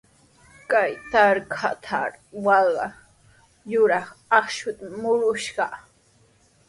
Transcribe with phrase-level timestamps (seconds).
[0.71, 2.85] Kay trakratrawqa
[3.71, 4.07] yuraq
[4.39, 5.73] akshutami murushaq.